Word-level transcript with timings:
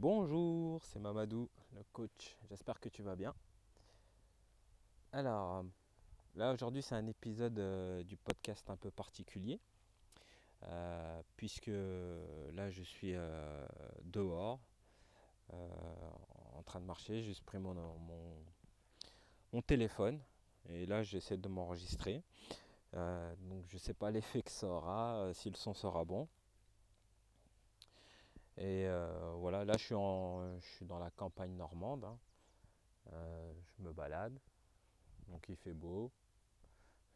Bonjour, 0.00 0.84
c'est 0.84 1.00
Mamadou, 1.00 1.50
le 1.74 1.82
coach. 1.92 2.36
J'espère 2.48 2.78
que 2.78 2.88
tu 2.88 3.02
vas 3.02 3.16
bien. 3.16 3.34
Alors, 5.10 5.64
là 6.36 6.52
aujourd'hui 6.52 6.82
c'est 6.82 6.94
un 6.94 7.08
épisode 7.08 7.58
euh, 7.58 8.04
du 8.04 8.16
podcast 8.16 8.70
un 8.70 8.76
peu 8.76 8.92
particulier, 8.92 9.58
euh, 10.62 11.20
puisque 11.36 11.72
là 12.52 12.70
je 12.70 12.84
suis 12.84 13.16
euh, 13.16 13.66
dehors, 14.04 14.60
en 15.48 16.62
train 16.62 16.78
de 16.78 16.84
marcher, 16.84 17.20
j'ai 17.24 17.34
pris 17.44 17.58
mon, 17.58 17.74
mon, 19.52 19.62
téléphone, 19.62 20.20
et 20.68 20.86
là 20.86 21.02
j'essaie 21.02 21.38
de 21.38 21.48
m'enregistrer. 21.48 22.22
donc 22.92 23.66
je 23.66 23.74
ne 23.74 23.80
sais 23.80 23.94
pas 23.94 24.12
l'effet 24.12 24.42
que 24.42 24.52
ça 24.52 24.68
aura, 24.68 25.34
si 25.34 25.50
le 25.50 25.56
son 25.56 25.74
sera 25.74 26.04
bon. 26.04 26.28
Et 28.60 28.88
euh, 28.88 29.34
voilà, 29.36 29.64
là 29.64 29.74
je 29.76 29.84
suis, 29.84 29.94
en, 29.94 30.58
je 30.58 30.66
suis 30.66 30.84
dans 30.84 30.98
la 30.98 31.10
campagne 31.12 31.54
normande. 31.54 32.04
Hein. 32.04 32.18
Euh, 33.12 33.52
je 33.76 33.82
me 33.84 33.92
balade, 33.92 34.36
donc 35.28 35.46
il 35.48 35.56
fait 35.56 35.72
beau. 35.72 36.10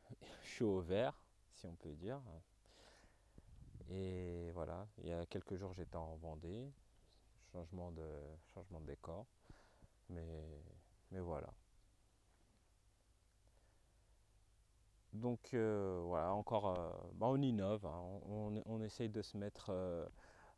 je 0.44 0.48
suis 0.48 0.64
au 0.64 0.80
vert, 0.80 1.20
si 1.56 1.66
on 1.66 1.74
peut 1.74 1.94
dire. 1.94 2.20
Et 3.90 4.52
voilà, 4.52 4.86
il 5.02 5.08
y 5.08 5.12
a 5.12 5.26
quelques 5.26 5.56
jours 5.56 5.72
j'étais 5.74 5.96
en 5.96 6.14
Vendée, 6.14 6.70
changement 7.50 7.90
de, 7.90 8.08
changement 8.54 8.80
de 8.80 8.86
décor. 8.86 9.26
Mais, 10.10 10.62
mais 11.10 11.20
voilà. 11.20 11.52
Donc 15.12 15.52
euh, 15.54 16.00
voilà, 16.06 16.32
encore, 16.34 17.10
bah, 17.14 17.26
on 17.28 17.42
innove, 17.42 17.84
hein. 17.84 18.00
on, 18.28 18.62
on, 18.64 18.80
essaye 18.80 19.08
de 19.08 19.22
se 19.22 19.36
mettre 19.36 19.72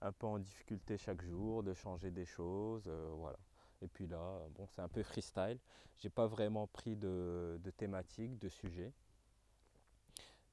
un 0.04 0.12
peu 0.12 0.26
en 0.26 0.38
difficulté 0.38 0.98
chaque 0.98 1.22
jour, 1.22 1.62
de 1.62 1.72
changer 1.72 2.10
des 2.10 2.26
choses, 2.26 2.84
euh, 2.86 3.10
voilà. 3.16 3.38
Et 3.80 3.88
puis 3.88 4.06
là, 4.06 4.38
bon, 4.54 4.66
c'est 4.66 4.82
un 4.82 4.88
peu 4.88 5.02
freestyle. 5.02 5.58
J'ai 5.96 6.10
pas 6.10 6.26
vraiment 6.26 6.66
pris 6.66 6.94
de, 6.94 7.58
thématique, 7.76 8.38
de 8.38 8.48
sujet. 8.48 8.92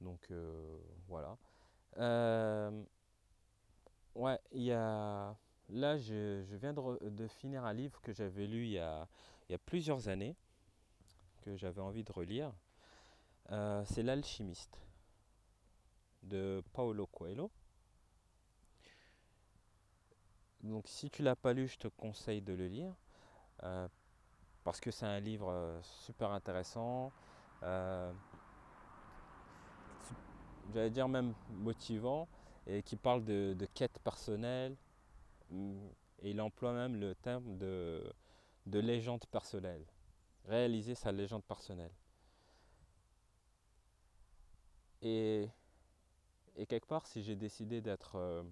Donc 0.00 0.26
euh, 0.30 0.78
voilà. 1.06 1.36
Euh, 1.98 2.82
ouais, 4.14 4.38
il 4.52 4.62
y 4.62 4.72
a. 4.72 5.36
Là, 5.68 5.96
je, 5.96 6.42
viens 6.56 6.74
de, 6.74 7.28
finir 7.28 7.64
un 7.64 7.72
livre 7.72 8.00
que 8.02 8.12
j'avais 8.12 8.46
lu 8.46 8.64
il 8.64 8.72
y, 8.72 8.78
a, 8.78 9.08
il 9.48 9.52
y, 9.52 9.54
a, 9.54 9.58
plusieurs 9.58 10.08
années, 10.08 10.36
que 11.42 11.56
j'avais 11.56 11.80
envie 11.80 12.04
de 12.04 12.12
relire. 12.12 12.52
c'est 13.48 14.02
L'Alchimiste 14.02 14.80
de 16.22 16.62
Paulo 16.72 17.06
Coelho. 17.06 17.50
Donc 20.62 20.86
si 20.86 21.10
tu 21.10 21.22
l'as 21.22 21.36
pas 21.36 21.52
lu, 21.52 21.66
je 21.66 21.76
te 21.76 21.88
conseille 21.88 22.40
de 22.40 22.52
le 22.52 22.68
lire. 22.68 22.94
Euh, 23.64 23.88
parce 24.64 24.80
que 24.80 24.90
c'est 24.90 25.06
un 25.06 25.20
livre 25.20 25.48
euh, 25.50 25.80
super 25.82 26.30
intéressant. 26.30 27.12
Euh, 27.62 28.12
j'allais 30.72 30.90
dire 30.90 31.08
même 31.08 31.34
motivant. 31.50 32.28
Et 32.68 32.82
qui 32.82 32.94
parle 32.94 33.24
de, 33.24 33.66
quête 33.74 33.98
personnelle. 34.04 34.76
Et 35.50 36.30
il 36.30 36.40
emploie 36.40 36.72
même 36.72 36.94
le 36.94 37.16
terme 37.16 37.58
de, 37.58 38.12
de 38.66 38.78
légende 38.78 39.26
personnelle. 39.26 39.84
Réaliser 40.46 40.94
sa 40.94 41.10
légende 41.10 41.42
personnelle. 41.42 41.90
Et, 45.02 45.48
et 46.54 46.66
quelque 46.66 46.86
part, 46.86 47.04
si 47.08 47.24
j'ai 47.24 47.34
décidé 47.34 47.80
d'être 47.80 48.44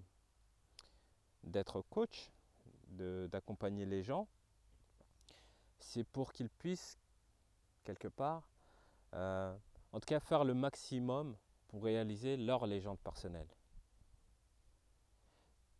d'être 1.43 1.81
coach, 1.89 2.31
d'accompagner 2.89 3.85
les 3.85 4.03
gens, 4.03 4.27
c'est 5.79 6.03
pour 6.03 6.33
qu'ils 6.33 6.49
puissent, 6.49 6.99
quelque 7.83 8.07
part, 8.07 8.43
euh, 9.13 9.55
en 9.91 9.99
tout 9.99 10.05
cas 10.05 10.19
faire 10.19 10.43
le 10.43 10.53
maximum 10.53 11.35
pour 11.67 11.83
réaliser 11.83 12.37
leur 12.37 12.65
légende 12.67 12.99
personnelle. 12.99 13.47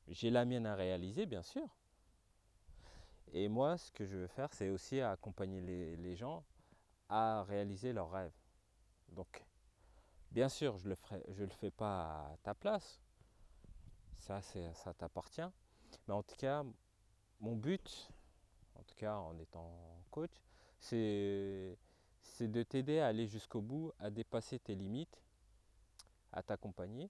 J'ai 0.08 0.30
la 0.30 0.46
mienne 0.46 0.66
à 0.66 0.76
réaliser, 0.76 1.26
bien 1.26 1.44
sûr. 1.44 1.68
Et 3.34 3.48
moi, 3.48 3.78
ce 3.78 3.92
que 3.92 4.06
je 4.06 4.18
veux 4.18 4.28
faire, 4.28 4.54
c'est 4.54 4.70
aussi 4.70 5.00
accompagner 5.00 5.62
les, 5.62 6.16
gens 6.16 6.44
à 7.08 7.44
réaliser 7.44 7.94
leurs 7.94 8.12
rêves. 8.12 8.34
Donc, 9.10 9.46
bien 10.32 10.50
sûr, 10.50 10.78
je 10.78 10.90
ne 10.90 10.96
le, 10.96 11.46
le 11.46 11.48
fais 11.48 11.72
pas 11.72 12.32
à 12.32 12.38
ta 12.44 12.54
place 12.54 13.01
ça, 14.22 14.42
ça 14.42 14.94
t'appartient. 14.94 15.42
Mais 16.08 16.14
en 16.14 16.24
tout 16.24 16.36
cas, 16.38 16.64
mon 17.40 17.56
but, 17.56 18.10
en 18.76 18.84
tout 18.84 18.96
cas 18.96 19.16
en 19.16 19.38
étant 19.40 19.72
coach, 20.12 20.32
c'est 20.80 21.78
de 22.40 22.64
t'aider 22.64 23.00
à 23.00 23.08
aller 23.08 23.28
jusqu'au 23.28 23.62
bout, 23.62 23.92
à 24.00 24.10
dépasser 24.10 24.60
tes 24.60 24.76
limites, 24.76 25.22
à 26.32 26.42
t'accompagner, 26.44 27.10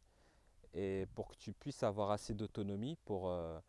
et 0.73 1.05
pour 1.15 1.29
que 1.29 1.35
tu 1.35 1.53
puisses 1.53 1.83
avoir 1.83 2.11
assez 2.11 2.33
d'autonomie 2.33 2.97
pour, 3.05 3.29
euh, 3.29 3.59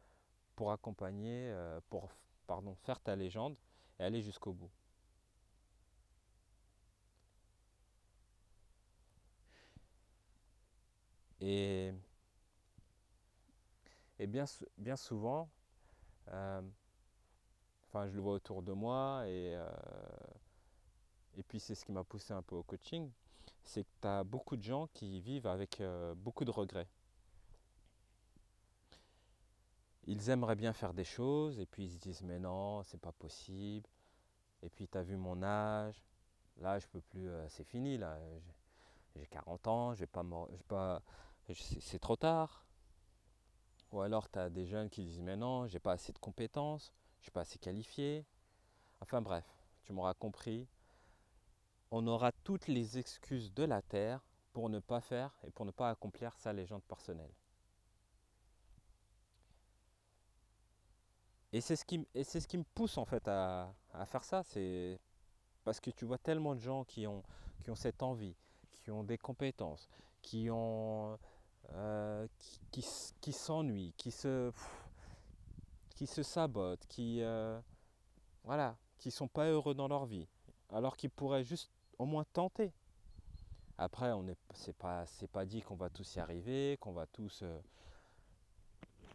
pour 0.57 0.73
accompagner, 0.73 1.51
euh, 1.51 1.81
pour 1.91 2.09
pardon, 2.47 2.75
faire 2.77 3.01
ta 3.01 3.17
légende 3.17 3.57
et 3.99 4.05
aller 4.05 4.23
jusqu'au 4.23 4.53
bout. 4.53 4.71
Et 11.41 11.93
et 14.23 14.27
bien, 14.29 14.97
souvent, 14.97 15.51
euh, 16.29 16.63
enfin 17.89 18.07
je 18.07 18.15
le 18.15 18.21
vois 18.21 18.35
autour 18.35 18.63
de 18.63 18.73
moi 18.73 19.25
et, 19.27 19.57
euh, 19.57 19.69
et 21.37 21.43
puis 21.43 21.59
c'est 21.59 21.75
ce 21.75 21.85
qui 21.85 21.91
m'a 21.91 22.05
poussé 22.05 22.33
un 22.33 22.43
peu 22.43 22.55
au 22.55 22.63
coaching, 22.63 23.11
c'est 23.65 23.83
que 23.83 23.91
tu 24.01 24.07
as 24.07 24.23
beaucoup 24.23 24.57
de 24.57 24.63
gens 24.63 24.87
qui 24.95 25.21
vivent 25.21 25.49
avec 25.49 25.81
euh, 25.81 26.15
beaucoup 26.15 26.45
de 26.45 26.53
regrets. 26.53 26.87
Ils 30.07 30.31
aimeraient 30.31 30.57
bien 30.57 30.73
faire 30.73 30.95
des 30.95 31.05
choses 31.05 31.59
et 31.59 31.67
puis 31.67 31.87
ils 31.87 31.91
se 31.91 31.99
disent 31.99 32.23
mais 32.23 32.39
non, 32.39 32.85
c'est 32.85 33.01
pas 33.01 33.13
possible. 33.13 33.89
Et 34.63 34.71
puis 34.71 34.87
tu 34.87 34.97
as 34.99 35.03
vu 35.03 35.17
mon 35.17 35.43
âge, 35.43 36.01
là 36.59 36.79
je 36.79 36.87
peux 36.87 37.01
plus, 37.01 37.29
c'est 37.49 37.65
fini 37.65 37.99
là, 37.99 38.21
j'ai 39.17 39.27
40 39.27 39.67
ans, 39.67 39.95
pas 40.69 41.03
c'est 41.49 41.99
trop 41.99 42.15
tard. 42.15 42.65
Ou 43.93 44.01
alors 44.01 44.31
tu 44.31 44.39
as 44.39 44.51
des 44.51 44.67
jeunes 44.67 44.89
qui 44.91 45.05
disent 45.05 45.21
mais 45.21 45.37
non, 45.37 45.67
j'ai 45.67 45.79
pas 45.79 45.93
assez 45.93 46.13
de 46.13 46.19
compétences, 46.19 46.93
je 47.21 47.25
suis 47.25 47.31
pas 47.31 47.43
assez 47.43 47.59
qualifié. 47.59 48.25
Enfin 49.01 49.21
bref, 49.21 49.45
tu 49.85 49.93
m'auras 49.93 50.15
compris. 50.15 50.67
On 51.91 52.07
aura 52.07 52.33
toutes 52.33 52.69
les 52.69 52.99
excuses 52.99 53.53
de 53.53 53.65
la 53.65 53.83
terre 53.83 54.25
pour 54.53 54.71
ne 54.71 54.79
pas 54.79 55.01
faire 55.01 55.39
et 55.47 55.51
pour 55.51 55.67
ne 55.67 55.71
pas 55.71 55.91
accomplir 55.91 56.35
sa 56.39 56.53
légende 56.53 56.83
personnelle. 56.85 57.33
Et 61.53 61.61
c'est 61.61 61.77
ce, 61.77 61.85
qui, 61.85 62.07
ce 62.15 62.47
qui 62.47 62.57
me 62.57 62.65
pousse 62.75 62.97
en 62.97 63.05
fait 63.05 63.29
à, 63.29 63.75
à 63.93 64.07
faire 64.07 64.25
ça, 64.25 64.43
c'est 64.43 64.99
parce 65.65 65.81
que 65.81 65.91
tu 65.91 66.07
vois 66.07 66.17
tellement 66.17 66.55
de 66.55 66.61
gens 66.61 66.85
qui 66.85 67.07
ont, 67.07 67.23
qui 67.63 67.71
ont 67.71 67.75
cette 67.75 68.03
envie, 68.03 68.35
qui 68.73 68.91
ont 68.91 69.05
des 69.05 69.19
compétences, 69.19 69.87
qui 70.23 70.49
ont 70.51 71.19
euh, 71.75 72.27
qui, 72.71 72.85
qui, 73.21 73.33
s'ennuient, 73.33 73.95
qui 73.97 74.11
se, 74.11 74.53
qui 75.95 76.07
se 76.07 76.23
sabotent, 76.23 76.87
qui 76.87 77.23
euh, 77.23 77.59
voilà, 78.45 78.77
qui 78.99 79.11
sont 79.11 79.29
pas 79.29 79.47
heureux 79.47 79.75
dans 79.75 79.89
leur 79.89 80.07
vie, 80.07 80.29
alors 80.71 80.97
qu'ils 80.97 81.11
pourraient 81.11 81.45
juste 81.45 81.71
au 81.99 82.05
moins 82.05 82.25
tenter. 82.33 82.73
Après, 83.79 84.13
on 84.13 84.23
n'est 84.23 84.37
c'est 84.55 84.77
pas 84.77 85.07
c'est 85.07 85.31
pas 85.31 85.45
dit 85.45 85.63
qu'on 85.63 85.77
va 85.77 85.89
tous 85.91 86.15
y 86.17 86.21
arriver, 86.21 86.77
qu'on 86.81 86.93
va 86.93 87.07
tous, 87.07 87.41
euh, 87.43 87.59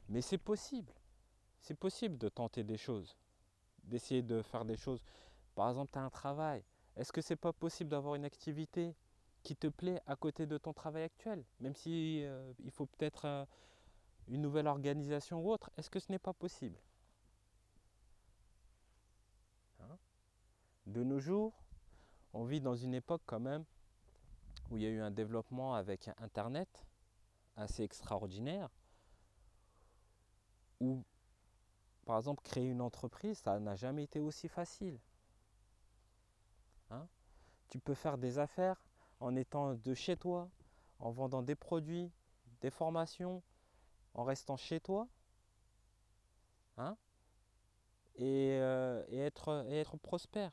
mais 0.10 0.22
c'est 0.22 0.38
possible. 0.38 0.92
C'est 1.60 1.78
possible 1.78 2.18
de 2.18 2.30
tenter 2.30 2.64
des 2.64 2.78
choses, 2.78 3.18
d'essayer 3.84 4.22
de 4.22 4.42
faire 4.42 4.66
des 4.66 4.78
choses. 4.78 5.04
Par 5.56 5.70
exemple, 5.70 5.92
tu 5.92 6.00
as 6.00 6.04
un 6.04 6.10
travail. 6.10 6.64
Est-ce 6.96 7.12
que 7.12 7.22
c'est 7.22 7.36
pas 7.36 7.54
possible 7.54 7.90
d'avoir 7.90 8.16
une 8.16 8.26
activité? 8.26 8.96
Qui 9.48 9.56
te 9.56 9.68
plaît 9.68 10.02
à 10.08 10.18
côté 10.18 10.46
de 10.46 10.58
ton 10.58 10.74
travail 10.74 11.04
actuel, 11.04 11.42
même 11.62 11.74
si 11.74 12.22
euh, 12.26 12.52
il 12.60 12.70
faut 12.70 12.86
peut-être 12.86 13.24
euh, 13.24 13.46
une 14.28 14.42
nouvelle 14.42 14.68
organisation 14.68 15.40
ou 15.40 15.50
autre, 15.50 15.72
est-ce 15.78 15.90
que 15.90 16.02
ce 16.02 16.12
n'est 16.12 16.20
pas 16.20 16.34
possible? 16.34 16.78
Hein? 19.80 19.98
De 20.86 21.02
nos 21.02 21.22
jours, 21.22 21.54
on 22.34 22.44
vit 22.44 22.60
dans 22.60 22.76
une 22.76 22.94
époque 22.94 23.22
quand 23.26 23.40
même 23.40 23.64
où 24.70 24.76
il 24.76 24.84
y 24.84 24.86
a 24.86 24.90
eu 24.90 25.00
un 25.00 25.12
développement 25.12 25.76
avec 25.76 26.10
Internet 26.18 26.86
assez 27.56 27.84
extraordinaire, 27.84 28.70
où 30.82 31.06
par 32.04 32.18
exemple 32.18 32.44
créer 32.44 32.68
une 32.68 32.82
entreprise, 32.82 33.38
ça 33.38 33.58
n'a 33.62 33.78
jamais 33.78 34.04
été 34.04 34.20
aussi 34.20 34.50
facile. 34.50 35.00
Hein? 36.90 37.08
Tu 37.70 37.80
peux 37.80 37.94
faire 37.94 38.18
des 38.18 38.40
affaires 38.40 38.82
en 39.20 39.36
étant 39.36 39.76
de 39.76 39.94
chez 39.94 40.18
toi, 40.18 40.50
en 41.00 41.12
vendant 41.12 41.42
des 41.44 41.56
produits, 41.56 42.12
des 42.62 42.72
formations, 42.72 43.44
en 44.14 44.24
restant 44.24 44.58
chez 44.58 44.80
toi. 44.80 45.08
Hein 46.78 46.98
et, 48.16 48.58
euh, 48.60 49.04
et 49.10 49.20
être, 49.20 49.98
prospère. 50.02 50.52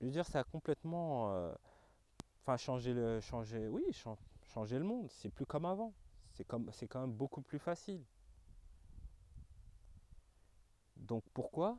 Je 0.00 0.06
veux 0.06 0.10
dire, 0.12 0.26
ça 0.26 0.40
a 0.40 0.44
complètement 0.44 1.32
euh, 1.34 1.52
enfin, 2.42 2.56
changé 2.56 2.94
le, 2.94 3.20
oui, 3.70 3.84
changer 4.54 4.78
le 4.78 4.84
monde. 4.84 5.08
C'est 5.10 5.30
plus 5.30 5.46
comme 5.46 5.66
avant. 5.66 5.92
C'est 6.32 6.44
quand 6.88 7.00
même 7.00 7.12
beaucoup 7.12 7.42
plus 7.42 7.58
facile. 7.58 8.02
Donc 10.96 11.24
pourquoi? 11.34 11.76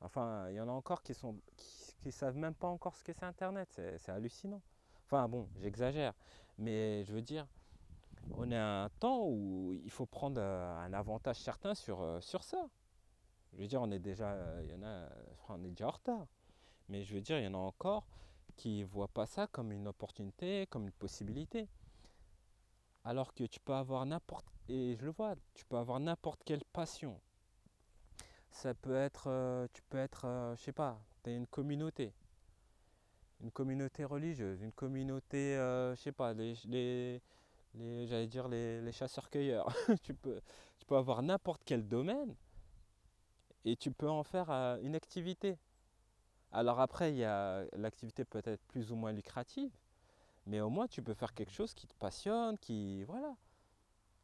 Enfin, 0.00 0.48
il 0.50 0.56
y 0.56 0.60
en 0.60 0.68
a 0.68 0.72
encore 0.72 1.02
qui 1.02 1.14
sont, 1.14 1.36
qui, 1.56 1.94
qui 2.00 2.12
savent 2.12 2.36
même 2.36 2.54
pas 2.54 2.68
encore 2.68 2.96
ce 2.96 3.04
que 3.04 3.12
c'est 3.12 3.24
Internet. 3.24 3.68
C'est, 3.98 4.10
hallucinant. 4.10 4.62
Enfin 5.06 5.28
bon, 5.28 5.48
j'exagère. 5.60 6.14
Mais 6.58 7.04
je 7.04 7.12
veux 7.12 7.22
dire, 7.22 7.46
on 8.32 8.50
est 8.50 8.56
à 8.56 8.84
un 8.84 8.88
temps 8.88 9.24
où 9.26 9.72
il 9.84 9.90
faut 9.90 10.06
prendre 10.06 10.40
euh, 10.40 10.78
un 10.78 10.92
avantage 10.92 11.36
certain 11.36 11.74
sur, 11.74 12.00
euh, 12.00 12.20
sur 12.20 12.44
ça. 12.44 12.68
Je 13.52 13.62
veux 13.62 13.66
dire, 13.66 13.80
on 13.80 13.90
est 13.90 13.98
déjà, 13.98 14.32
euh, 14.32 14.62
il 14.64 14.70
y 14.70 14.74
en 14.74 14.82
a, 14.82 15.08
on 15.48 15.64
est 15.64 15.70
déjà 15.70 15.88
en 15.88 15.92
retard. 15.92 16.26
Mais 16.88 17.04
je 17.04 17.14
veux 17.14 17.20
dire, 17.20 17.38
il 17.38 17.44
y 17.44 17.48
en 17.48 17.54
a 17.54 17.58
encore 17.58 18.06
qui 18.56 18.80
ne 18.80 18.86
voient 18.86 19.08
pas 19.08 19.26
ça 19.26 19.46
comme 19.46 19.72
une 19.72 19.86
opportunité, 19.86 20.66
comme 20.68 20.84
une 20.84 20.92
possibilité. 20.92 21.68
Alors 23.04 23.32
que 23.34 23.44
tu 23.44 23.60
peux 23.60 23.74
avoir 23.74 24.04
n'importe, 24.04 24.46
et 24.68 24.96
je 24.96 25.04
le 25.04 25.12
vois, 25.12 25.34
tu 25.54 25.64
peux 25.64 25.76
avoir 25.76 26.00
n'importe 26.00 26.42
quelle 26.44 26.64
passion. 26.72 27.18
Ça 28.50 28.74
peut 28.74 28.94
être, 28.94 29.28
euh, 29.28 29.66
tu 29.72 29.80
peux 29.88 29.96
être, 29.96 30.26
euh, 30.26 30.54
je 30.56 30.62
sais 30.62 30.72
pas, 30.72 31.00
tu 31.24 31.30
as 31.30 31.32
une 31.34 31.46
communauté, 31.46 32.12
une 33.40 33.50
communauté 33.50 34.04
religieuse, 34.04 34.60
une 34.62 34.72
communauté, 34.72 35.56
euh, 35.56 35.94
je 35.94 36.00
sais 36.00 36.12
pas, 36.12 36.32
les, 36.34 36.54
les, 36.66 37.22
les- 37.74 38.06
j'allais 38.08 38.26
dire 38.28 38.48
les, 38.48 38.80
les 38.82 38.92
chasseurs-cueilleurs. 38.92 39.68
tu 40.02 40.14
peux, 40.14 40.40
tu 40.78 40.86
peux 40.86 40.96
avoir 40.96 41.22
n'importe 41.22 41.62
quel 41.64 41.86
domaine 41.88 42.34
et 43.64 43.76
tu 43.76 43.90
peux 43.90 44.08
en 44.08 44.22
faire 44.24 44.50
euh, 44.50 44.78
une 44.82 44.94
activité. 44.94 45.58
Alors 46.52 46.80
après, 46.80 47.12
l'activité 47.76 48.24
peut 48.24 48.42
être 48.44 48.62
plus 48.68 48.92
ou 48.92 48.96
moins 48.96 49.12
lucrative, 49.12 49.70
mais 50.46 50.60
au 50.60 50.70
moins 50.70 50.88
tu 50.88 51.02
peux 51.02 51.14
faire 51.14 51.34
quelque 51.34 51.52
chose 51.52 51.74
qui 51.74 51.86
te 51.86 51.94
passionne, 51.96 52.58
qui 52.58 53.04
voilà. 53.04 53.36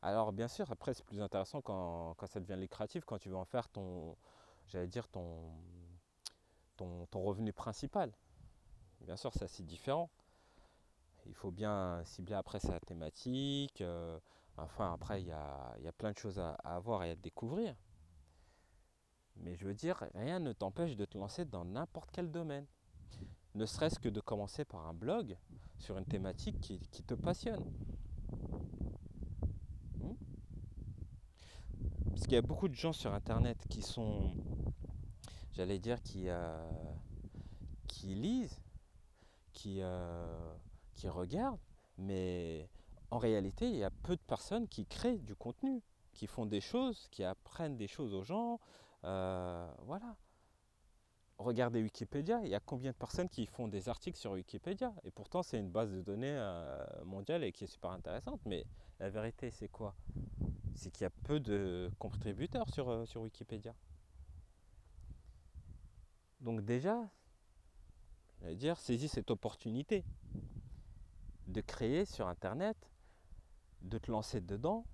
Alors 0.06 0.34
bien 0.34 0.48
sûr, 0.48 0.70
après 0.70 0.92
c'est 0.92 1.06
plus 1.06 1.22
intéressant 1.22 1.62
quand, 1.62 2.12
quand 2.18 2.26
ça 2.26 2.38
devient 2.38 2.60
lucratif, 2.60 3.06
quand 3.06 3.16
tu 3.16 3.30
veux 3.30 3.36
en 3.36 3.46
faire 3.46 3.70
ton, 3.70 4.18
j'allais 4.66 4.86
dire 4.86 5.08
ton, 5.08 5.50
revenu 7.14 7.54
principal. 7.54 8.12
Bien 9.00 9.16
sûr, 9.16 9.32
c'est 9.32 9.44
assez 9.44 9.62
différent. 9.62 10.10
Il 11.24 11.34
faut 11.34 11.50
bien 11.50 12.02
cibler 12.04 12.34
après 12.34 12.60
sa 12.60 12.78
thématique. 12.80 13.80
euh, 13.80 14.20
enfin, 14.58 14.92
après, 14.92 15.22
il 15.22 15.28
y 15.28 15.32
a, 15.32 15.92
plein 15.96 16.12
de 16.12 16.18
choses 16.18 16.38
à, 16.38 16.50
à 16.50 16.78
voir 16.80 17.02
et 17.04 17.12
à 17.12 17.16
découvrir. 17.16 17.74
Mais 19.36 19.56
je 19.56 19.64
veux 19.66 19.74
dire, 19.74 20.04
rien 20.14 20.38
ne 20.38 20.52
t'empêche 20.52 20.96
de 20.96 21.06
te 21.06 21.16
lancer 21.16 21.46
dans 21.46 21.64
n'importe 21.64 22.10
quel 22.12 22.30
domaine. 22.30 22.66
Ne 23.54 23.64
serait-ce 23.64 23.98
que 23.98 24.10
de 24.10 24.20
commencer 24.20 24.66
par 24.66 24.86
un 24.86 24.92
blog 24.92 25.38
sur 25.78 25.96
une 25.96 26.04
thématique 26.04 26.60
qui 26.60 27.02
te 27.04 27.14
passionne. 27.14 27.64
Parce 32.24 32.30
qu'il 32.30 32.36
y 32.36 32.38
a 32.38 32.42
beaucoup 32.48 32.68
de 32.68 32.74
gens 32.74 32.94
sur 32.94 33.12
Internet 33.12 33.66
qui 33.68 33.82
sont, 33.82 34.32
j'allais 35.52 35.78
dire, 35.78 36.00
qui, 36.02 36.30
euh, 36.30 36.56
qui 37.86 38.14
lisent, 38.14 38.62
qui, 39.52 39.80
euh, 39.82 40.54
qui 40.94 41.06
regardent, 41.10 41.60
mais 41.98 42.70
en 43.10 43.18
réalité, 43.18 43.68
il 43.68 43.76
y 43.76 43.84
a 43.84 43.90
peu 43.90 44.16
de 44.16 44.22
personnes 44.22 44.66
qui 44.68 44.86
créent 44.86 45.18
du 45.18 45.34
contenu, 45.34 45.82
qui 46.14 46.26
font 46.26 46.46
des 46.46 46.62
choses, 46.62 47.08
qui 47.10 47.24
apprennent 47.24 47.76
des 47.76 47.88
choses 47.88 48.14
aux 48.14 48.22
gens. 48.22 48.58
euh, 49.04 49.70
voilà. 49.82 50.16
Regardez 51.36 51.82
Wikipédia, 51.82 52.40
il 52.42 52.48
y 52.48 52.54
a 52.54 52.60
combien 52.60 52.92
de 52.92 52.96
personnes 52.96 53.28
qui 53.28 53.44
font 53.44 53.68
des 53.68 53.90
articles 53.90 54.16
sur 54.16 54.32
Wikipédia? 54.32 54.94
Et 55.04 55.10
pourtant, 55.10 55.42
c'est 55.42 55.58
une 55.58 55.68
base 55.70 55.92
de 55.92 56.00
données 56.00 56.40
mondiale 57.04 57.44
et 57.44 57.52
qui 57.52 57.64
est 57.64 57.66
super 57.66 57.90
intéressante. 57.90 58.40
Mais 58.46 58.64
la 58.98 59.10
vérité, 59.10 59.50
c'est 59.50 59.68
quoi? 59.68 59.94
C'est 60.74 60.90
qu'il 60.90 61.02
y 61.02 61.06
a 61.06 61.10
peu 61.10 61.40
de 61.40 61.90
contributeurs 61.98 62.68
sur, 62.68 62.88
euh, 62.88 63.06
sur 63.06 63.22
Wikipédia. 63.22 63.74
Donc 66.40 66.62
déjà, 66.62 67.08
j'allais 68.40 68.56
dire, 68.56 68.78
saisis 68.78 69.08
cette 69.08 69.30
opportunité 69.30 70.04
de 71.46 71.60
créer 71.60 72.04
sur 72.04 72.28
Internet, 72.28 72.76
de 73.82 73.98
te 73.98 74.10
lancer 74.10 74.40
dedans, 74.40 74.84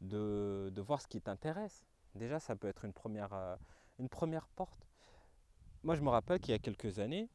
de, 0.00 0.72
voir 0.78 1.00
ce 1.00 1.06
qui 1.06 1.20
t'intéresse. 1.20 1.86
Déjà, 2.14 2.40
ça 2.40 2.56
peut 2.56 2.68
être 2.68 2.84
une 2.84 2.92
première, 2.92 3.32
euh, 3.32 3.56
une 3.98 4.08
première 4.08 4.48
porte. 4.48 4.86
Moi, 5.82 5.94
je 5.94 6.02
me 6.02 6.08
rappelle 6.08 6.40
qu'il 6.40 6.52
y 6.52 6.54
a 6.54 6.58
quelques 6.58 6.98
années, 6.98 7.28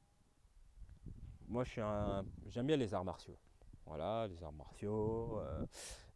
moi, 1.48 1.66
je 1.66 1.72
suis 1.72 1.82
j'aime 2.48 2.68
bien 2.68 2.78
les 2.78 2.94
arts 2.94 3.04
martiaux. 3.04 3.38
Voilà, 3.86 4.28
les 4.28 4.42
arts 4.42 4.54
martiaux. 4.54 5.40
euh, 5.40 5.66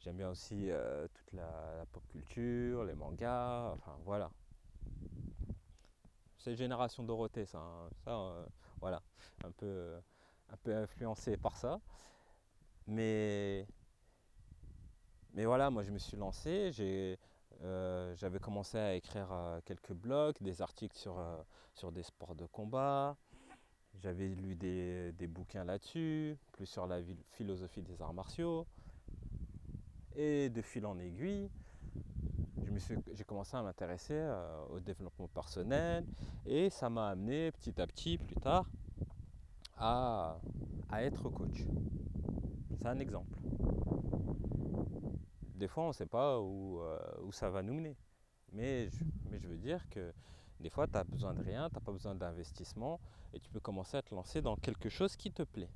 j'aime 0.06 0.18
bien 0.18 0.30
aussi 0.30 0.70
euh, 0.70 1.08
toute 1.08 1.34
la, 1.34 1.84
pop 1.92 2.08
culture, 2.10 2.84
les 2.86 2.94
mangas. 2.94 3.72
Enfin, 3.74 3.98
voilà. 4.06 4.30
C'est 6.38 6.56
génération 6.56 7.04
Dorothée, 7.04 7.48
ça. 7.48 7.58
hein. 7.58 7.90
Euh, 8.08 8.46
voilà, 8.80 9.02
un 9.44 9.52
peu, 9.52 9.66
euh, 9.66 10.00
un 10.50 10.58
peu 10.58 10.76
influencé 10.76 11.38
par 11.38 11.58
ça. 11.58 11.82
Mais, 12.86 13.66
mais 15.34 15.46
voilà, 15.46 15.72
moi, 15.72 15.82
je 15.82 15.90
me 15.90 15.98
suis 15.98 16.18
lancé. 16.18 16.72
J'ai, 16.72 17.18
j'avais 18.16 18.38
commencé 18.38 18.78
à 18.78 18.94
écrire 18.94 19.30
quelques 19.66 19.94
blogs, 19.94 20.36
des 20.40 20.62
articles 20.62 20.96
sur, 20.96 21.20
sur 21.74 21.92
des 21.92 22.04
sports 22.04 22.36
de 22.36 22.46
combat. 22.46 23.18
J'avais 23.96 24.28
lu 24.28 24.56
des, 24.56 25.14
des 25.14 25.26
bouquins 25.26 25.64
là-dessus, 25.64 26.38
plus 26.52 26.68
sur 26.68 26.86
la 26.86 27.00
philosophie 27.32 27.82
des 27.82 28.04
arts 28.04 28.14
martiaux. 28.14 28.68
Et 30.16 30.50
de 30.50 30.62
fil 30.62 30.86
en 30.86 30.98
aiguille, 30.98 31.50
j'ai 33.14 33.24
commencé 33.24 33.56
à 33.58 33.62
m'intéresser 33.62 34.14
euh, 34.14 34.66
au 34.70 34.80
développement 34.80 35.28
personnel. 35.28 36.06
Et 36.46 36.70
ça 36.70 36.90
m'a 36.90 37.10
amené 37.10 37.52
petit 37.52 37.80
à 37.82 37.88
petit, 37.88 38.18
plus 38.18 38.36
tard, 38.36 38.70
à, 39.78 40.40
à 40.90 41.04
être 41.04 41.30
coach. 41.30 41.66
C'est 42.78 42.88
un 42.88 43.00
exemple. 43.00 43.38
Des 45.56 45.68
fois, 45.68 45.84
on 45.86 45.88
ne 45.90 45.94
sait 45.94 46.06
pas 46.06 46.40
où, 46.40 46.80
euh, 46.82 47.00
où 47.24 47.32
ça 47.32 47.50
va 47.50 47.62
nous 47.62 47.74
mener. 47.74 47.98
Mais 48.52 48.90
je, 48.90 49.04
mais 49.30 49.40
je 49.40 49.48
veux 49.48 49.58
dire 49.58 49.88
que 49.90 50.14
des 50.60 50.70
fois, 50.70 50.88
tu 50.88 50.94
n'as 50.94 51.04
besoin 51.04 51.34
de 51.34 51.42
rien, 51.42 51.70
tu 51.70 51.76
n'as 51.76 51.82
pas 51.82 51.92
besoin 51.92 52.16
d'investissement 52.16 53.00
et 53.34 53.40
tu 53.40 53.50
peux 53.50 53.60
commencer 53.60 53.98
à 53.98 54.02
te 54.02 54.16
lancer 54.16 54.42
dans 54.42 54.56
quelque 54.56 54.90
chose 54.90 55.16
qui 55.16 55.32
te 55.32 55.44
plaît. 55.44 55.70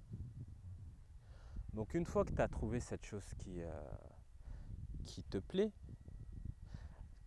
Donc 1.73 1.93
une 1.93 2.05
fois 2.05 2.25
que 2.25 2.31
tu 2.31 2.41
as 2.41 2.47
trouvé 2.47 2.79
cette 2.79 3.05
chose 3.05 3.25
qui, 3.37 3.61
euh, 3.61 3.71
qui 5.09 5.23
te 5.23 5.39
plaît, 5.39 5.71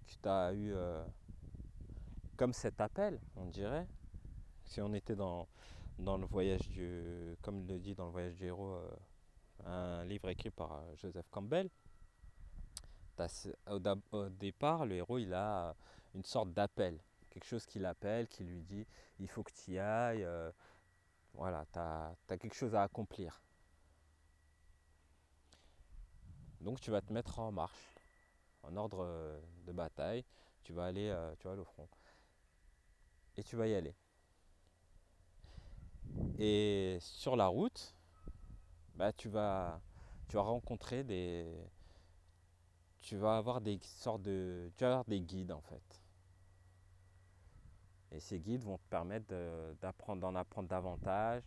que 0.07 0.13
tu 0.23 0.29
as 0.29 0.53
eu 0.53 0.73
euh, 0.73 1.05
comme 2.37 2.53
cet 2.53 2.81
appel, 2.81 3.21
on 3.37 3.47
dirait, 3.47 3.87
si 4.65 4.81
on 4.81 4.95
était 4.95 5.17
dans, 5.17 5.49
dans 5.99 6.17
le 6.17 6.27
voyage 6.27 6.69
du, 6.69 7.37
comme 7.43 7.67
le 7.67 7.79
dit 7.79 7.95
dans 7.95 8.07
le 8.07 8.13
voyage 8.13 8.37
du 8.37 8.47
héros, 8.47 8.75
euh, 8.75 8.91
un 9.65 10.05
livre 10.05 10.29
écrit 10.29 10.51
par 10.51 10.73
euh, 10.73 10.95
Joseph 10.97 11.29
Campbell, 11.31 11.69
au, 13.69 14.29
départ, 14.31 14.87
le 14.87 14.97
héros, 14.97 15.19
il 15.19 15.33
a 15.35 15.75
une 16.15 16.25
sorte 16.25 16.53
d'appel, 16.53 16.99
quelque 17.31 17.47
chose 17.47 17.67
qui 17.67 17.79
l'appelle, 17.79 18.27
qui 18.27 18.43
lui 18.43 18.63
dit, 18.63 18.87
il 19.21 19.29
faut 19.29 19.43
que 19.43 19.53
tu 19.53 19.73
y 19.73 19.79
ailles, 19.79 20.27
voilà, 21.35 21.65
tu 21.73 21.79
as, 21.79 22.15
quelque 22.27 22.55
chose 22.55 22.75
à 22.75 22.83
accomplir. 22.83 23.41
Donc 26.63 26.81
tu 26.81 26.91
vas 26.93 27.01
te 27.01 27.13
mettre 27.13 27.41
en 27.41 27.51
marche, 27.51 27.97
en 28.63 28.77
ordre 28.77 29.05
euh, 29.05 29.41
de 29.67 29.73
bataille, 29.73 30.25
tu 30.63 30.73
vas 30.73 30.87
aller, 30.87 31.09
euh, 31.09 31.35
tu 31.41 31.49
vas 31.49 31.55
au 31.55 31.65
front. 31.65 31.89
Et 33.37 33.43
tu 33.43 33.57
vas 33.57 33.67
y 33.67 33.75
aller. 33.75 33.95
Et 36.39 36.99
sur 37.01 37.35
la 37.35 37.49
route, 37.49 37.95
bah, 38.95 39.13
tu 39.13 39.29
vas, 39.29 39.81
rencontrer 40.35 41.03
des, 41.03 41.47
tu 43.01 43.17
vas 43.17 43.37
avoir 43.37 43.61
des 43.61 43.79
sortes 43.83 44.23
de, 44.23 44.71
tu 44.77 44.85
vas 44.85 44.91
avoir 44.91 45.05
des 45.05 45.21
guides 45.21 45.53
en 45.53 45.61
fait. 45.61 46.01
Et 48.13 48.21
ces 48.21 48.39
guides 48.39 48.63
vont 48.63 48.79
te 48.79 48.89
permettre 48.89 49.35
d'apprendre, 49.81 50.21
d'en 50.21 50.35
apprendre 50.37 50.69
davantage 50.69 51.43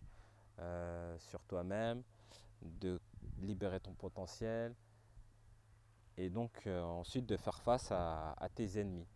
euh, 0.59 1.17
sur 1.19 1.41
toi-même, 1.45 2.03
de 2.61 2.99
libérer 3.37 3.79
ton 3.79 3.93
potentiel 3.93 4.75
et 6.17 6.29
donc 6.29 6.51
euh, 6.65 6.81
ensuite 6.81 7.25
de 7.25 7.37
faire 7.37 7.59
face 7.61 7.91
à, 7.91 8.35
tes 8.53 8.79
ennemis. 8.79 9.07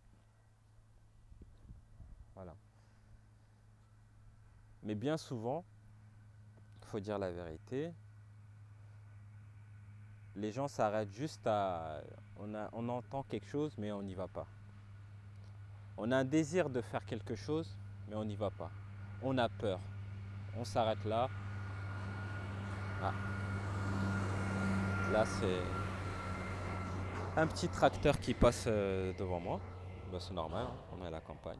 Voilà. 2.34 2.54
Mais 4.82 4.94
bien 4.94 5.16
souvent, 5.16 5.64
il 6.80 6.86
faut 6.86 7.00
dire 7.00 7.18
la 7.18 7.30
vérité, 7.30 7.92
les 10.36 10.52
gens 10.52 10.68
s'arrêtent 10.68 11.12
juste 11.12 11.46
à... 11.46 12.00
On, 12.36 12.54
on 12.72 12.88
entend 12.88 13.22
quelque 13.24 13.46
chose, 13.46 13.76
mais 13.76 13.92
on 13.92 14.02
n'y 14.02 14.14
va 14.14 14.28
pas. 14.28 14.46
On 15.98 16.10
a 16.12 16.16
un 16.16 16.24
désir 16.24 16.70
de 16.70 16.80
faire 16.80 17.04
quelque 17.04 17.34
chose, 17.34 17.76
mais 18.08 18.16
on 18.16 18.24
n'y 18.24 18.36
va 18.36 18.50
pas. 18.50 18.70
On 19.22 19.36
a 19.36 19.48
peur. 19.48 19.80
On 20.56 20.64
s'arrête 20.64 21.04
là. 21.04 21.28
Ah. 23.02 23.12
Là, 25.12 25.26
c'est 25.26 25.60
un 27.36 27.46
petit 27.46 27.68
tracteur 27.68 28.18
qui 28.18 28.34
passe 28.34 28.64
euh, 28.66 29.12
devant 29.18 29.40
moi. 29.40 29.60
Bah, 30.10 30.18
c'est 30.20 30.34
normal, 30.34 30.66
hein, 30.66 30.74
on 30.92 31.04
est 31.04 31.06
à 31.06 31.10
la 31.10 31.20
campagne. 31.20 31.58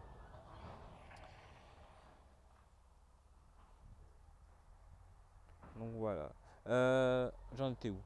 Donc 5.79 5.93
voilà. 5.97 6.31
Euh, 6.67 7.31
J'en 7.57 7.73
étais 7.73 7.91
où? 7.91 7.97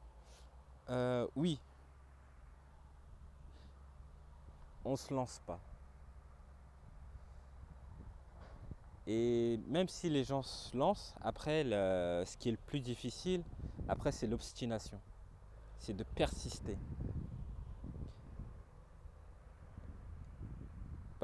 Euh, 0.91 1.27
Oui. 1.35 1.59
On 4.85 4.97
se 4.97 5.15
lance 5.15 5.41
pas. 5.47 5.59
Et 9.07 9.59
même 9.67 9.89
si 9.89 10.11
les 10.11 10.25
gens 10.25 10.43
se 10.43 10.77
lancent, 10.77 11.15
après, 11.23 11.65
ce 11.65 12.37
qui 12.37 12.49
est 12.51 12.53
le 12.53 12.59
plus 12.59 12.81
difficile, 12.81 13.43
après, 13.89 14.13
c'est 14.13 14.27
l'obstination. 14.27 15.01
C'est 15.79 15.95
de 15.95 16.05
persister. 16.05 16.77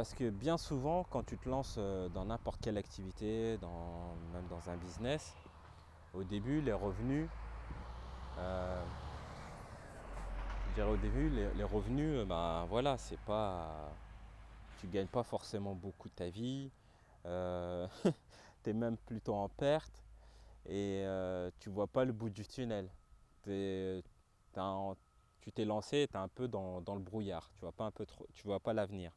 Parce 0.00 0.14
que 0.14 0.30
bien 0.30 0.56
souvent, 0.56 1.04
quand 1.10 1.22
tu 1.26 1.36
te 1.36 1.46
lances 1.46 1.74
euh, 1.76 2.08
dans 2.08 2.24
n'importe 2.24 2.58
quelle 2.62 2.78
activité, 2.78 3.58
même 4.32 4.46
dans 4.48 4.70
un 4.70 4.76
business, 4.78 5.34
au 6.14 6.24
début, 6.24 6.62
les 6.62 6.72
revenus, 6.72 7.28
euh, 8.38 8.82
je 10.68 10.72
dirais 10.72 10.88
au 10.88 10.96
début, 10.96 11.28
les, 11.28 11.64
revenus, 11.64 12.26
ben 12.26 12.64
voilà, 12.70 12.96
c'est 12.96 13.18
pas, 13.26 13.94
tu 14.78 14.86
gagnes 14.86 15.06
pas 15.06 15.22
forcément 15.22 15.74
beaucoup 15.74 16.08
de 16.08 16.14
ta 16.14 16.30
vie, 16.30 16.70
euh, 17.26 17.86
tu 18.64 18.70
es 18.70 18.72
même 18.72 18.96
plutôt 18.96 19.34
en 19.34 19.50
perte 19.50 20.02
et 20.64 21.02
euh, 21.04 21.50
tu 21.60 21.68
vois 21.68 21.88
pas 21.88 22.06
le 22.06 22.14
bout 22.14 22.30
du 22.30 22.46
tunnel. 22.46 22.88
tu 23.42 24.02
t'es 25.52 25.64
lancé, 25.66 26.08
tu 26.10 26.16
es 26.16 26.18
un 26.18 26.28
peu 26.28 26.48
dans, 26.48 26.80
le 26.94 27.00
brouillard, 27.00 27.50
tu 27.52 27.60
vois 27.60 27.72
pas 27.72 27.84
un 27.84 27.90
peu 27.90 28.06
tu 28.32 28.44
vois 28.44 28.60
pas 28.60 28.72
l'avenir. 28.72 29.12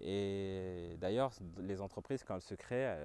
Et 0.00 0.96
d'ailleurs, 1.00 1.32
les 1.58 1.80
entreprises, 1.80 2.24
quand 2.24 2.36
elles 2.36 2.42
se 2.42 2.54
créent, 2.54 2.96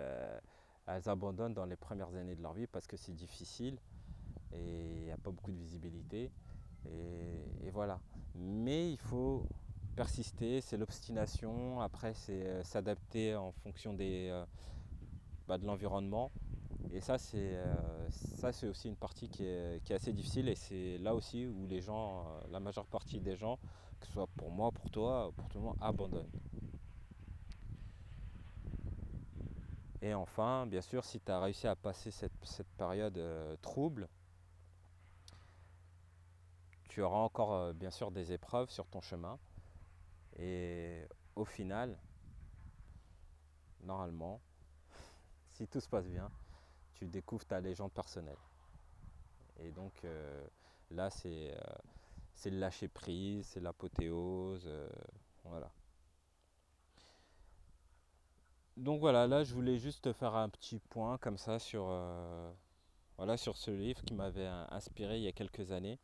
elles 0.88 1.10
abandonnent 1.10 1.54
dans 1.54 1.66
les 1.66 1.76
premières 1.76 2.14
années 2.16 2.36
de 2.36 2.42
leur 2.42 2.54
vie 2.54 2.68
parce 2.68 2.88
que 2.88 2.98
c'est 2.98 3.16
difficile 3.16 3.78
et 4.52 5.00
il 5.00 5.06
n'y 5.06 5.12
a 5.12 5.18
pas 5.18 5.32
beaucoup 5.32 5.52
de 5.52 5.58
visibilité. 5.58 6.32
Et, 6.86 7.70
voilà. 7.72 8.00
Mais 8.36 8.92
il 8.92 8.98
faut 8.98 9.46
persister, 9.96 10.62
c'est 10.62 10.78
l'obstination. 10.78 11.82
Après, 11.82 12.14
c'est 12.14 12.46
euh, 12.46 12.64
s'adapter 12.64 13.36
en 13.36 13.52
fonction 13.52 13.96
euh, 14.00 14.46
bah, 15.48 15.58
de 15.58 15.66
l'environnement. 15.66 16.32
Et 16.92 17.00
ça, 17.00 17.18
c'est 17.18 17.56
euh, 17.56 18.10
ça, 18.10 18.52
c'est 18.52 18.68
aussi 18.68 18.90
une 18.90 18.96
partie 18.96 19.30
qui 19.30 19.46
est, 19.46 19.84
qui 19.84 19.94
est 19.94 19.96
assez 19.96 20.14
difficile. 20.14 20.50
Et 20.50 20.56
c'est 20.56 20.98
là 21.00 21.16
aussi 21.16 21.48
où 21.48 21.66
les 21.68 21.82
gens, 21.82 22.26
la 22.52 22.60
majeure 22.60 22.86
partie 22.86 23.20
des 23.20 23.36
gens, 23.36 23.58
que 24.00 24.08
ce 24.08 24.14
soit 24.14 24.28
pour 24.36 24.52
moi, 24.52 24.72
pour 24.72 24.90
toi, 24.92 25.32
pour 25.38 25.48
tout 25.48 25.60
le 25.60 25.64
monde, 25.66 25.78
abandonnent. 25.80 26.30
Et 30.04 30.14
enfin, 30.14 30.68
bien 30.68 30.82
sûr, 30.82 31.06
si 31.06 31.22
tu 31.22 31.32
as 31.32 31.40
réussi 31.40 31.66
à 31.66 31.78
passer 31.78 32.12
cette, 32.12 32.68
période 32.78 33.18
euh, 33.18 33.56
trouble, 33.62 34.10
tu 36.90 37.02
auras 37.02 37.20
encore 37.20 37.54
euh, 37.54 37.72
bien 37.72 37.90
sûr 37.90 38.12
des 38.12 38.34
épreuves 38.34 38.70
sur 38.70 38.86
ton 38.86 39.00
chemin. 39.00 39.40
Et 40.36 41.08
au 41.38 41.46
final, 41.46 41.98
normalement, 43.80 44.42
si 45.52 45.70
tout 45.70 45.80
se 45.80 45.88
passe 45.88 46.10
bien, 46.10 46.30
tu 46.96 47.06
découvres 47.08 47.46
ta 47.46 47.62
légende 47.62 47.94
personnelle. 47.94 48.44
Et 49.62 49.72
donc 49.72 50.04
euh, 50.04 50.46
là, 50.92 51.10
c'est 51.12 51.56
le 52.44 52.60
lâcher 52.60 52.90
prise, 52.90 53.48
c'est 53.48 53.62
l'apothéose. 53.62 54.70
voilà 55.46 55.72
donc 58.78 59.00
voilà, 59.00 59.28
là 59.28 59.44
je 59.44 59.54
voulais 59.54 59.78
juste 59.78 60.12
faire 60.14 60.36
un 60.36 60.50
petit 60.50 60.80
point 60.80 61.18
comme 61.20 61.38
ça 61.38 61.60
sur, 61.60 61.86
euh, 61.90 62.52
ce 63.20 63.72
livre 63.72 64.02
qui 64.04 64.16
m'avait 64.16 64.48
inspiré 64.48 65.18
il 65.18 65.24
y 65.24 65.28
a 65.28 65.32
quelques 65.32 65.72
années, 65.72 66.00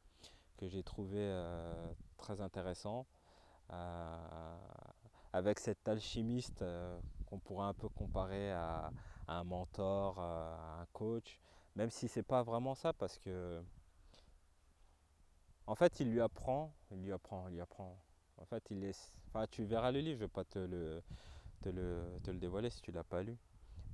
que 0.58 0.68
j'ai 0.68 0.84
trouvé 0.84 1.18
euh, 1.20 1.92
très 2.18 2.42
intéressant, 2.42 3.08
euh, 3.72 4.58
avec 5.34 5.60
cet 5.60 5.88
alchimiste 5.88 6.64
qu'on 7.26 7.40
pourrait 7.40 7.66
un 7.66 7.74
peu 7.74 7.90
comparer 7.90 8.52
à, 8.52 8.92
un 9.28 9.44
mentor, 9.44 10.20
à 10.20 10.82
un 10.82 10.86
coach, 10.94 11.40
même 11.76 11.90
si 11.90 12.08
c'est 12.08 12.24
pas 12.24 12.44
vraiment 12.44 12.76
ça 12.76 12.94
parce 12.94 13.18
que 13.18 13.64
en 15.66 15.76
fait 15.76 16.00
il 16.00 16.12
lui 16.12 16.22
apprend, 16.22 16.72
il 16.92 17.02
lui 17.02 17.12
apprend, 17.12 17.48
il 17.48 17.56
lui 17.56 17.62
apprend. 17.62 17.98
En 18.38 18.46
fait 18.46 18.64
il 18.70 18.84
est, 18.84 19.14
enfin 19.28 19.46
tu 19.48 19.64
verras 19.66 19.92
le 19.92 20.00
livre, 20.00 20.20
je 20.20 20.26
vais 20.26 20.28
pas 20.28 20.46
te 20.46 20.60
le 20.60 21.02
te 21.62 21.70
le, 21.70 22.40
dévoiler 22.40 22.70
si 22.70 22.82
tu 22.82 22.92
l'as 22.92 23.04
pas 23.04 23.24
lu. 23.24 23.38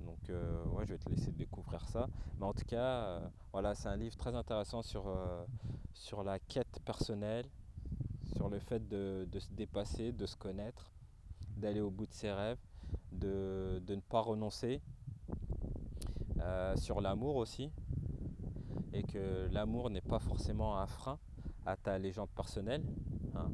Donc 0.02 0.30
euh, 0.30 0.64
ouais, 0.66 0.86
je 0.86 0.94
vais 0.94 1.00
te 1.00 1.10
laisser 1.10 1.32
découvrir 1.32 1.88
ça. 1.88 2.08
Mais 2.40 2.46
en 2.46 2.54
tout 2.54 2.66
cas, 2.66 3.04
euh, 3.04 3.28
voilà, 3.52 3.76
c'est 3.76 3.88
un 3.88 3.96
livre 3.96 4.16
très 4.16 4.36
intéressant 4.36 4.82
sur, 4.82 5.08
euh, 5.08 5.46
la 6.24 6.40
quête 6.40 6.80
personnelle, 6.86 7.46
sur 8.36 8.50
le 8.50 8.60
fait 8.60 8.88
de, 8.88 9.28
se 9.40 9.52
dépasser, 9.52 10.12
de 10.12 10.26
se 10.26 10.36
connaître, 10.36 10.92
d'aller 11.58 11.82
au 11.82 11.90
bout 11.90 12.06
de 12.06 12.14
ses 12.14 12.32
rêves, 12.32 12.60
de, 13.12 13.82
de 13.86 13.96
ne 13.96 14.02
pas 14.02 14.22
renoncer, 14.22 14.82
sur 16.76 17.02
l'amour 17.02 17.38
aussi, 17.38 17.72
et 18.94 19.02
que 19.02 19.48
l'amour 19.52 19.90
n'est 19.90 20.02
pas 20.02 20.20
forcément 20.20 20.78
un 20.78 20.86
frein 20.86 21.18
à 21.66 21.76
ta 21.76 21.98
légende 21.98 22.30
personnelle. 22.30 22.84
Hein 23.36 23.50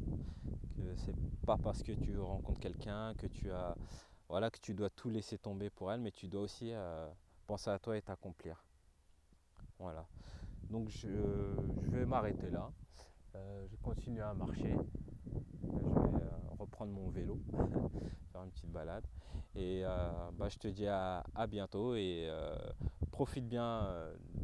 que 0.82 1.31
pas 1.42 1.58
parce 1.58 1.82
que 1.82 1.92
tu 1.92 2.18
rencontres 2.18 2.60
quelqu'un 2.60 3.14
que 3.14 3.26
tu 3.26 3.50
as 3.50 3.76
voilà 4.32 4.50
que 4.50 4.58
tu 4.58 4.72
dois 4.72 4.88
tout 4.88 5.10
laisser 5.10 5.36
tomber 5.36 5.68
pour 5.68 5.92
elle, 5.92 6.00
mais 6.00 6.10
tu 6.10 6.26
dois 6.26 6.40
aussi 6.40 6.70
euh, 6.72 7.06
penser 7.46 7.68
à 7.68 7.78
toi 7.78 7.98
et 7.98 8.00
t'accomplir. 8.00 8.64
Voilà. 9.78 10.06
Donc 10.70 10.88
je, 10.88 11.08
vais 11.90 12.06
m'arrêter 12.06 12.48
là. 12.50 12.72
Euh, 13.34 13.66
je 13.70 13.76
continue 13.76 14.22
à 14.22 14.32
marcher. 14.32 14.74
Je 15.60 15.68
vais 15.68 16.22
euh, 16.22 16.54
reprendre 16.58 16.92
mon 16.92 17.10
vélo, 17.10 17.38
faire 18.32 18.42
une 18.42 18.50
petite 18.52 18.72
balade. 18.72 19.04
Et 19.54 19.82
bah, 19.82 20.48
je 20.48 20.56
te 20.56 20.68
dis 20.68 20.86
à, 20.86 21.22
bientôt 21.46 21.94
et 21.94 22.26
profite 23.10 23.46
bien 23.46 23.86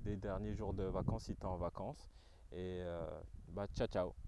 des 0.04 0.16
derniers 0.16 0.52
jours 0.52 0.74
de 0.74 0.82
vacances 0.82 1.24
si 1.24 1.34
tu 1.34 1.40
es 1.40 1.46
en 1.46 1.56
vacances. 1.56 2.10
Et 2.52 2.84
bah, 3.48 3.66
ciao 3.74 3.86
ciao 3.86 4.27